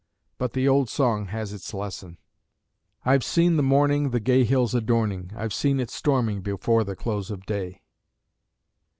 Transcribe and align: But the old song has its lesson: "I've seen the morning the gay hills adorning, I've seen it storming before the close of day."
But 0.39 0.53
the 0.53 0.67
old 0.67 0.89
song 0.89 1.27
has 1.27 1.53
its 1.53 1.75
lesson: 1.75 2.17
"I've 3.05 3.23
seen 3.23 3.55
the 3.55 3.61
morning 3.61 4.09
the 4.09 4.19
gay 4.19 4.43
hills 4.45 4.73
adorning, 4.73 5.31
I've 5.35 5.53
seen 5.53 5.79
it 5.79 5.91
storming 5.91 6.41
before 6.41 6.83
the 6.83 6.95
close 6.95 7.29
of 7.29 7.45
day." 7.45 7.83